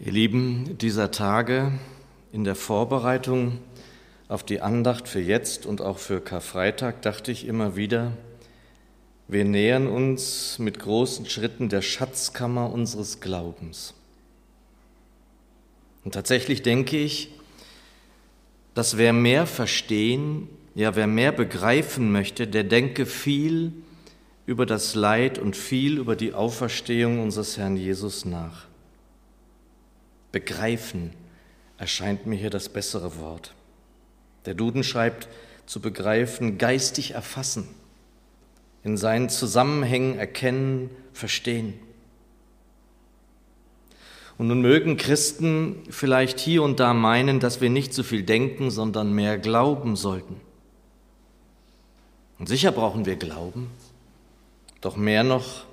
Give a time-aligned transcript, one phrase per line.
[0.00, 1.70] Ihr Lieben, dieser Tage
[2.32, 3.60] in der Vorbereitung
[4.26, 8.10] auf die Andacht für jetzt und auch für Karfreitag dachte ich immer wieder,
[9.28, 13.94] wir nähern uns mit großen Schritten der Schatzkammer unseres Glaubens.
[16.04, 17.30] Und tatsächlich denke ich,
[18.74, 23.72] dass wer mehr verstehen, ja wer mehr begreifen möchte, der denke viel
[24.44, 28.66] über das Leid und viel über die Auferstehung unseres Herrn Jesus nach.
[30.34, 31.12] Begreifen
[31.78, 33.54] erscheint mir hier das bessere Wort.
[34.46, 35.28] Der Duden schreibt
[35.64, 37.68] zu begreifen, geistig erfassen,
[38.82, 41.74] in seinen Zusammenhängen erkennen, verstehen.
[44.36, 48.72] Und nun mögen Christen vielleicht hier und da meinen, dass wir nicht so viel denken,
[48.72, 50.40] sondern mehr glauben sollten.
[52.40, 53.70] Und sicher brauchen wir Glauben,
[54.80, 55.64] doch mehr noch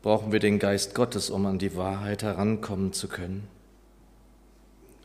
[0.00, 3.46] brauchen wir den Geist Gottes, um an die Wahrheit herankommen zu können.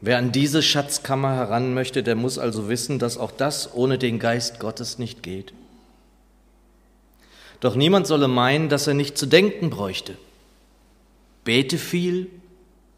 [0.01, 4.19] Wer an diese Schatzkammer heran möchte, der muss also wissen, dass auch das ohne den
[4.19, 5.53] Geist Gottes nicht geht.
[7.61, 10.17] Doch niemand solle meinen, dass er nicht zu denken bräuchte.
[11.45, 12.27] Bete viel,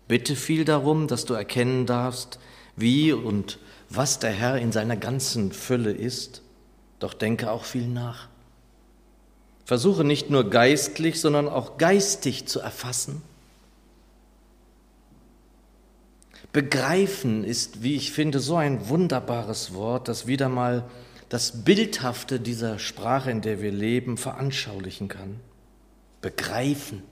[0.08, 2.40] bitte viel darum, dass du erkennen darfst,
[2.76, 6.42] wie und was der Herr in seiner ganzen Fülle ist,
[7.00, 8.28] doch denke auch viel nach.
[9.66, 13.22] Versuche nicht nur geistlich, sondern auch geistig zu erfassen
[16.54, 20.86] Begreifen ist, wie ich finde, so ein wunderbares Wort, das wieder mal
[21.30, 25.40] das Bildhafte dieser Sprache, in der wir leben, veranschaulichen kann.
[26.22, 27.04] Begreifen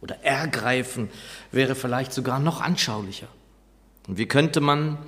[0.00, 1.08] oder ergreifen
[1.50, 3.28] wäre vielleicht sogar noch anschaulicher.
[4.06, 4.98] Und wie könnte man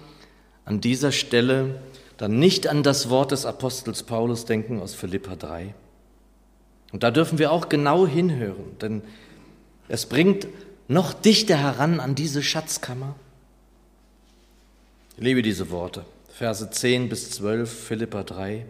[0.64, 1.80] an dieser Stelle
[2.16, 5.74] dann nicht an das Wort des Apostels Paulus denken aus Philippa 3?
[6.92, 9.02] Und da dürfen wir auch genau hinhören, denn
[9.88, 10.48] es bringt
[10.88, 13.14] noch dichter heran an diese Schatzkammer.
[15.18, 16.04] Ich liebe diese Worte.
[16.28, 18.64] Verse 10 bis 12, Philippa 3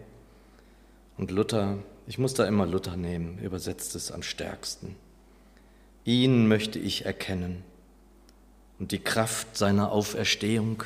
[1.19, 1.77] und Luther.
[2.07, 4.95] Ich muss da immer Luther nehmen, übersetzt es am stärksten.
[6.05, 7.63] Ihn möchte ich erkennen
[8.79, 10.85] und die Kraft seiner Auferstehung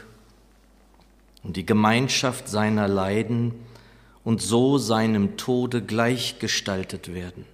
[1.44, 3.53] und die Gemeinschaft seiner Leiden
[4.25, 7.46] und so seinem Tode gleichgestaltet werden,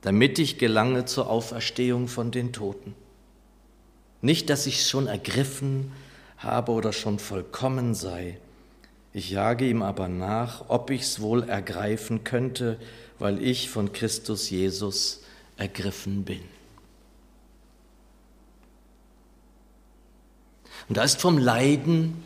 [0.00, 2.96] damit ich gelange zur Auferstehung von den Toten.
[4.20, 6.05] Nicht, dass ich schon ergriffen habe
[6.68, 8.38] oder schon vollkommen sei.
[9.12, 12.78] Ich jage ihm aber nach, ob ich's wohl ergreifen könnte,
[13.18, 15.22] weil ich von Christus Jesus
[15.56, 16.42] ergriffen bin.
[20.88, 22.22] Und da ist vom Leiden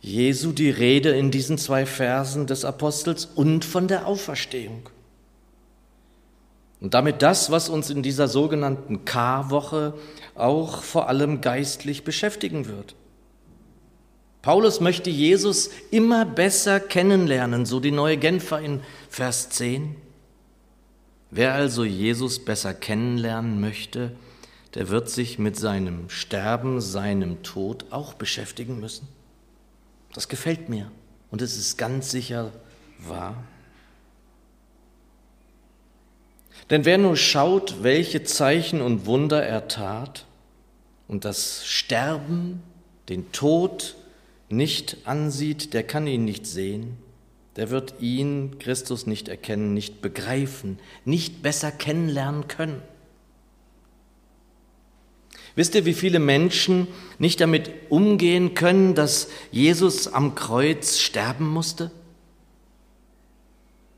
[0.00, 4.88] Jesu die Rede in diesen zwei Versen des Apostels und von der Auferstehung.
[6.80, 9.94] Und damit das, was uns in dieser sogenannten K-Woche
[10.34, 12.94] auch vor allem geistlich beschäftigen wird.
[14.46, 18.80] Paulus möchte Jesus immer besser kennenlernen, so die neue Genfer in
[19.10, 19.96] Vers 10.
[21.32, 24.12] Wer also Jesus besser kennenlernen möchte,
[24.74, 29.08] der wird sich mit seinem Sterben, seinem Tod auch beschäftigen müssen.
[30.14, 30.92] Das gefällt mir
[31.32, 32.52] und es ist ganz sicher
[33.00, 33.42] wahr.
[36.70, 40.24] Denn wer nur schaut, welche Zeichen und Wunder er tat
[41.08, 42.62] und das Sterben,
[43.08, 43.96] den Tod,
[44.48, 46.96] nicht ansieht, der kann ihn nicht sehen,
[47.56, 52.82] der wird ihn, Christus, nicht erkennen, nicht begreifen, nicht besser kennenlernen können.
[55.54, 56.86] Wisst ihr, wie viele Menschen
[57.18, 61.90] nicht damit umgehen können, dass Jesus am Kreuz sterben musste?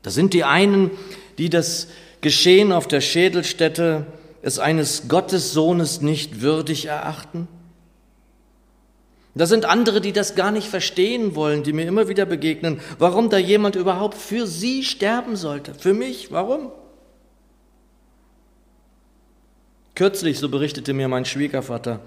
[0.01, 0.91] Da sind die einen,
[1.37, 1.87] die das
[2.21, 4.07] Geschehen auf der Schädelstätte
[4.41, 7.49] es eines Gottessohnes nicht würdig erachten.
[9.35, 13.29] Da sind andere, die das gar nicht verstehen wollen, die mir immer wieder begegnen, warum
[13.29, 15.73] da jemand überhaupt für sie sterben sollte.
[15.75, 16.71] Für mich, warum?
[19.93, 21.99] Kürzlich, so berichtete mir mein Schwiegervater,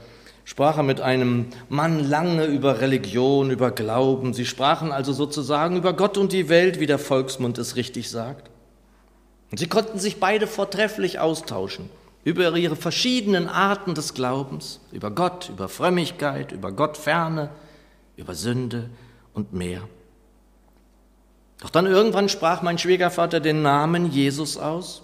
[0.45, 4.35] sprach er mit einem Mann lange über Religion, über Glauben.
[4.35, 8.51] Sie sprachen also sozusagen über Gott und die Welt, wie der Volksmund es richtig sagt.
[9.51, 11.89] Und sie konnten sich beide vortrefflich austauschen
[12.25, 17.51] über ihre verschiedenen Arten des Glaubens, über Gott, über Frömmigkeit, über Gottferne,
[18.17, 18.91] über Sünde
[19.35, 19.83] und mehr.
[21.61, 25.03] Doch dann irgendwann sprach mein Schwiegervater den Namen Jesus aus.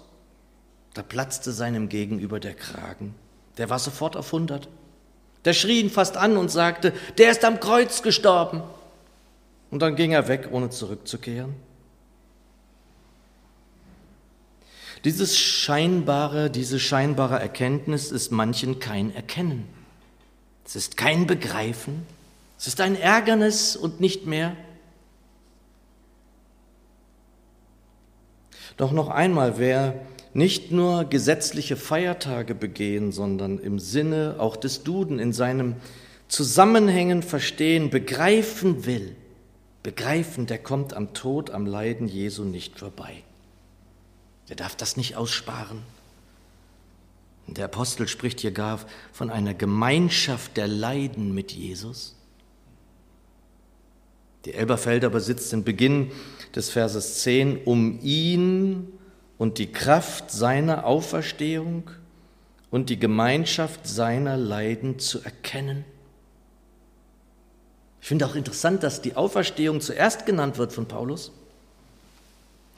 [0.93, 3.15] Da platzte seinem Gegenüber der Kragen.
[3.57, 4.67] Der war sofort auf hundert.
[5.45, 8.61] Der schrie ihn fast an und sagte, der ist am Kreuz gestorben.
[9.71, 11.55] Und dann ging er weg, ohne zurückzukehren.
[15.05, 19.67] Dieses scheinbare, diese scheinbare Erkenntnis ist manchen kein Erkennen.
[20.65, 22.05] Es ist kein Begreifen,
[22.57, 24.55] es ist ein Ärgernis und nicht mehr.
[28.77, 29.99] Doch noch einmal, wer
[30.33, 35.75] nicht nur gesetzliche Feiertage begehen, sondern im Sinne auch des Duden in seinem
[36.27, 39.15] Zusammenhängen verstehen, begreifen will,
[39.81, 43.23] begreifen, der kommt am Tod, am Leiden Jesu nicht vorbei.
[44.49, 45.83] Der darf das nicht aussparen.
[47.47, 48.79] Der Apostel spricht hier gar
[49.11, 52.15] von einer Gemeinschaft der Leiden mit Jesus.
[54.45, 56.11] Die Elberfelder besitzt den Beginn
[56.55, 58.93] des Verses 10, um ihn
[59.37, 61.89] und die Kraft seiner Auferstehung
[62.71, 65.85] und die Gemeinschaft seiner Leiden zu erkennen.
[68.01, 71.31] Ich finde auch interessant, dass die Auferstehung zuerst genannt wird von Paulus.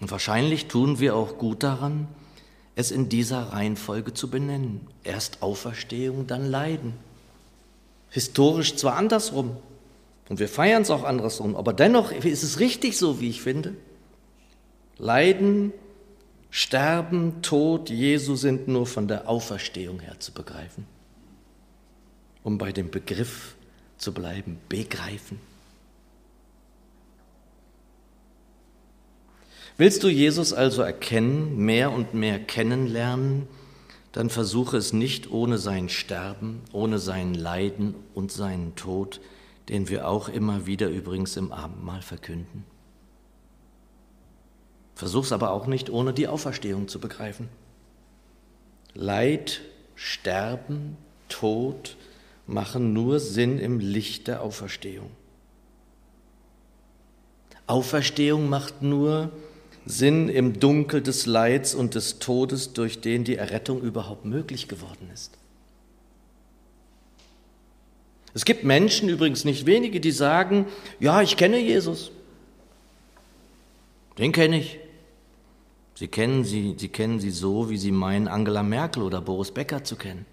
[0.02, 2.08] Und wahrscheinlich tun wir auch gut daran,
[2.76, 4.88] es in dieser Reihenfolge zu benennen.
[5.04, 6.94] Erst Auferstehung, dann Leiden.
[8.10, 9.56] Historisch zwar andersrum,
[10.28, 13.76] und wir feiern es auch andersrum, aber dennoch ist es richtig so, wie ich finde.
[14.98, 15.74] Leiden,
[16.50, 20.86] Sterben, Tod Jesu sind nur von der Auferstehung her zu begreifen.
[22.44, 23.56] Um bei dem Begriff
[23.98, 25.40] zu bleiben, begreifen.
[29.78, 33.48] Willst du Jesus also erkennen, mehr und mehr kennenlernen,
[34.12, 39.22] dann versuche es nicht ohne sein Sterben, ohne sein Leiden und seinen Tod,
[39.70, 42.66] den wir auch immer wieder übrigens im Abendmahl verkünden.
[44.96, 47.50] Versuch's aber auch nicht ohne die Auferstehung zu begreifen.
[48.94, 49.62] Leid,
[49.96, 50.98] Sterben,
[51.30, 51.96] Tod
[52.46, 55.10] machen nur Sinn im Licht der Auferstehung.
[57.66, 59.32] Auferstehung macht nur
[59.86, 65.10] Sinn im Dunkel des Leids und des Todes, durch den die Errettung überhaupt möglich geworden
[65.14, 65.38] ist.
[68.34, 70.66] Es gibt Menschen, übrigens nicht wenige, die sagen,
[71.00, 72.12] ja, ich kenne Jesus.
[74.18, 74.80] Den kenne ich.
[75.96, 79.84] Sie kennen sie, sie kennen sie so, wie sie meinen, Angela Merkel oder Boris Becker
[79.84, 80.26] zu kennen.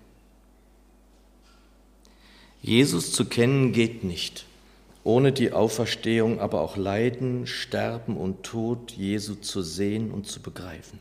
[2.62, 4.46] Jesus zu kennen geht nicht,
[5.08, 11.00] ohne die Auferstehung, aber auch Leiden, Sterben und Tod Jesu zu sehen und zu begreifen.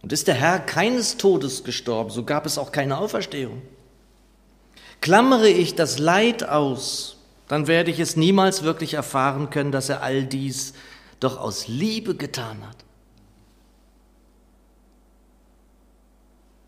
[0.00, 3.60] Und ist der Herr keines Todes gestorben, so gab es auch keine Auferstehung.
[5.02, 10.02] Klammere ich das Leid aus, dann werde ich es niemals wirklich erfahren können, dass er
[10.02, 10.72] all dies
[11.20, 12.78] doch aus Liebe getan hat.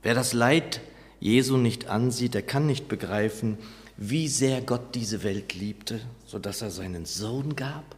[0.03, 0.83] Wer das Leid
[1.21, 3.57] Jesu nicht ansieht, der kann nicht begreifen,
[3.97, 7.97] wie sehr Gott diese Welt liebte, sodass er seinen Sohn gab.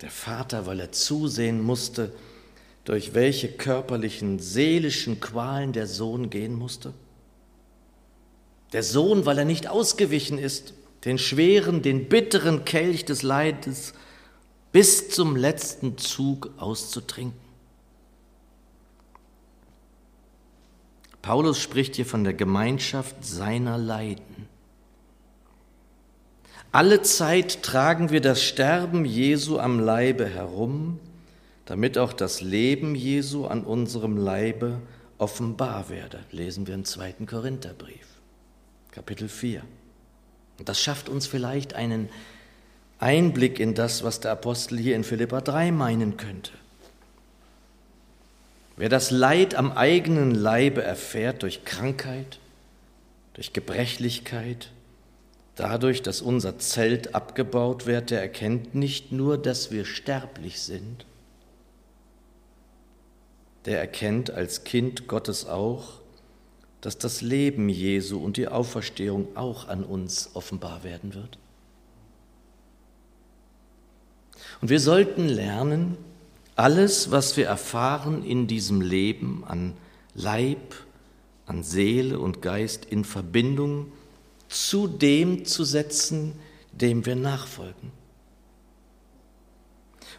[0.00, 2.12] Der Vater, weil er zusehen musste,
[2.84, 6.92] durch welche körperlichen, seelischen Qualen der Sohn gehen musste.
[8.72, 10.74] Der Sohn, weil er nicht ausgewichen ist,
[11.04, 13.94] den schweren, den bitteren Kelch des Leides
[14.72, 17.51] bis zum letzten Zug auszutrinken.
[21.22, 24.48] Paulus spricht hier von der Gemeinschaft seiner Leiden.
[26.72, 30.98] Alle Zeit tragen wir das Sterben Jesu am Leibe herum,
[31.64, 34.80] damit auch das Leben Jesu an unserem Leibe
[35.18, 36.20] offenbar werde.
[36.32, 38.06] Lesen wir im zweiten Korintherbrief,
[38.90, 39.62] Kapitel 4.
[40.58, 42.08] Und das schafft uns vielleicht einen
[42.98, 46.52] Einblick in das, was der Apostel hier in Philippa 3 meinen könnte.
[48.82, 52.40] Wer das Leid am eigenen Leibe erfährt durch Krankheit,
[53.34, 54.72] durch Gebrechlichkeit,
[55.54, 61.06] dadurch, dass unser Zelt abgebaut wird, der erkennt nicht nur, dass wir sterblich sind,
[63.66, 66.00] der erkennt als Kind Gottes auch,
[66.80, 71.38] dass das Leben Jesu und die Auferstehung auch an uns offenbar werden wird.
[74.60, 75.98] Und wir sollten lernen,
[76.56, 79.74] alles, was wir erfahren in diesem Leben an
[80.14, 80.74] Leib,
[81.46, 83.92] an Seele und Geist in Verbindung
[84.48, 86.34] zu dem zu setzen,
[86.72, 87.92] dem wir nachfolgen.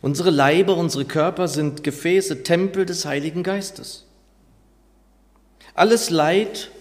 [0.01, 4.05] Unsere Leibe, unsere Körper sind Gefäße, Tempel des Heiligen Geistes.
[5.75, 6.71] Alles Leid,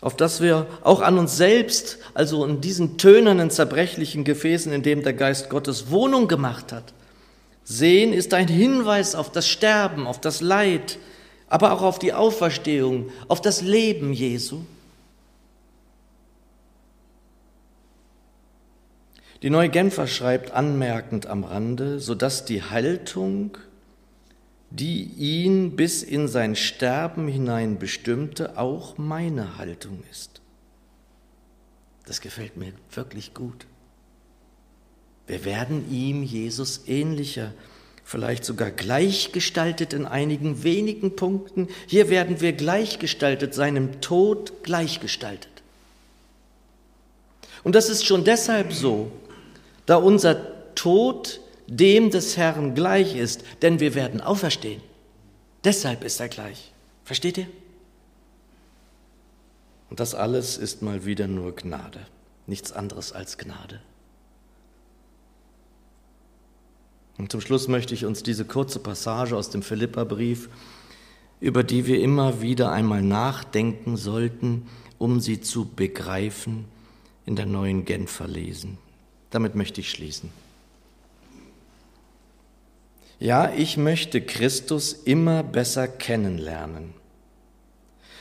[0.00, 5.02] auf das wir auch an uns selbst, also in diesen tönernen, zerbrechlichen Gefäßen, in dem
[5.02, 6.92] der Geist Gottes Wohnung gemacht hat,
[7.64, 10.98] sehen, ist ein Hinweis auf das Sterben, auf das Leid,
[11.48, 14.60] aber auch auf die Auferstehung, auf das Leben Jesu.
[19.42, 23.58] Die Neue Genfer schreibt anmerkend am Rande, sodass die Haltung,
[24.70, 30.40] die ihn bis in sein Sterben hinein bestimmte, auch meine Haltung ist.
[32.06, 33.66] Das gefällt mir wirklich gut.
[35.26, 37.52] Wir werden ihm, Jesus, ähnlicher,
[38.04, 41.68] vielleicht sogar gleichgestaltet in einigen wenigen Punkten.
[41.86, 45.50] Hier werden wir gleichgestaltet, seinem Tod gleichgestaltet.
[47.62, 49.10] Und das ist schon deshalb so,
[49.86, 54.82] da unser Tod dem des Herrn gleich ist, denn wir werden auferstehen.
[55.64, 56.72] Deshalb ist er gleich.
[57.04, 57.46] Versteht ihr?
[59.88, 62.00] Und das alles ist mal wieder nur Gnade,
[62.46, 63.80] nichts anderes als Gnade.
[67.18, 70.48] Und zum Schluss möchte ich uns diese kurze Passage aus dem Philipperbrief,
[71.40, 74.66] über die wir immer wieder einmal nachdenken sollten,
[74.98, 76.64] um sie zu begreifen,
[77.26, 78.78] in der neuen Genfer lesen.
[79.30, 80.30] Damit möchte ich schließen.
[83.20, 86.94] Ja, ich möchte Christus immer besser kennenlernen.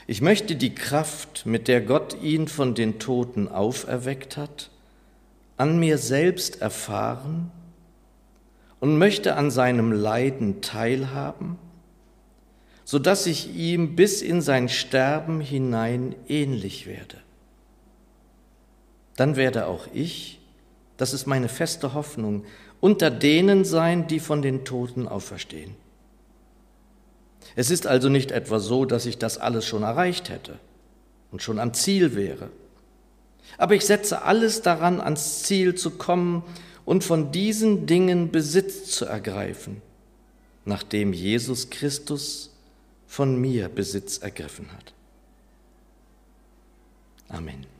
[0.05, 4.69] Ich möchte die Kraft, mit der Gott ihn von den Toten auferweckt hat,
[5.57, 7.51] an mir selbst erfahren
[8.83, 11.57] und möchte an seinem Leiden teilhaben,
[12.83, 17.15] so dass ich ihm bis in sein Sterben hinein ähnlich werde.
[19.15, 20.41] Dann werde auch ich,
[20.97, 22.43] das ist meine feste Hoffnung,
[22.81, 25.75] unter denen sein, die von den Toten auferstehen.
[27.55, 30.59] Es ist also nicht etwa so, dass ich das alles schon erreicht hätte
[31.31, 32.49] und schon am Ziel wäre.
[33.57, 36.43] Aber ich setze alles daran, ans Ziel zu kommen
[36.85, 39.81] und von diesen Dingen Besitz zu ergreifen,
[40.65, 42.51] nachdem Jesus Christus
[43.07, 44.93] von mir Besitz ergriffen hat.
[47.29, 47.72] Amen.